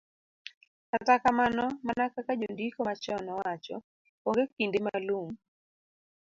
[0.91, 3.75] Kata kamano, mana kaka jondiko machon nowacho,
[4.27, 5.29] onge kinde ma lum